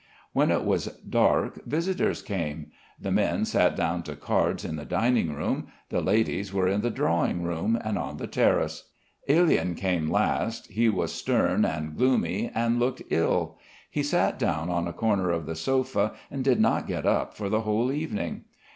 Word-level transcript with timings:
When 0.33 0.49
it 0.49 0.63
was 0.65 0.87
dark 1.07 1.63
visitors 1.63 2.23
came. 2.23 2.71
The 2.99 3.11
men 3.11 3.45
sat 3.45 3.75
down 3.75 4.01
to 4.01 4.15
cards 4.15 4.65
in 4.65 4.75
the 4.75 4.83
dining 4.83 5.35
room, 5.35 5.67
the 5.89 6.01
ladies 6.01 6.51
were 6.51 6.67
in 6.67 6.81
the 6.81 6.89
drawing 6.89 7.43
room 7.43 7.77
and 7.83 7.99
on 7.99 8.17
the 8.17 8.25
terrace. 8.25 8.89
Ilyin 9.29 9.75
came 9.77 10.09
last, 10.09 10.65
he 10.71 10.89
was 10.89 11.13
stem 11.13 11.63
and 11.65 11.95
gloomy 11.95 12.49
and 12.55 12.79
looked 12.79 13.03
ill. 13.11 13.59
He 13.91 14.01
sat 14.01 14.39
down 14.39 14.71
on 14.71 14.87
a 14.87 14.93
corner 14.93 15.29
of 15.29 15.45
the 15.45 15.55
sofa 15.55 16.13
and 16.31 16.43
did 16.43 16.59
not 16.59 16.87
get 16.87 17.05
up 17.05 17.35
for 17.37 17.47
the 17.47 17.61
whole 17.61 17.91
evening. 17.91 18.45